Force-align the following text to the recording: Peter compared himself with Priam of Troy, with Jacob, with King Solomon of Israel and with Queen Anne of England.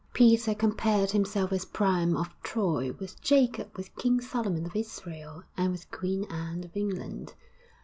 Peter 0.15 0.55
compared 0.55 1.11
himself 1.11 1.51
with 1.51 1.71
Priam 1.73 2.17
of 2.17 2.33
Troy, 2.41 2.91
with 2.99 3.21
Jacob, 3.21 3.77
with 3.77 3.95
King 3.97 4.19
Solomon 4.19 4.65
of 4.65 4.75
Israel 4.75 5.43
and 5.55 5.71
with 5.73 5.91
Queen 5.91 6.23
Anne 6.31 6.63
of 6.63 6.75
England. 6.75 7.35